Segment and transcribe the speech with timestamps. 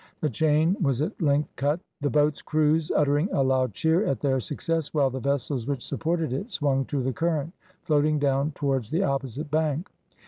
[0.21, 4.39] The chain was at length cut; the boats' crews uttering a loud cheer at their
[4.39, 9.03] success, while the vessels which supported it swung to the current, floating down towards the
[9.03, 9.91] opposite bank.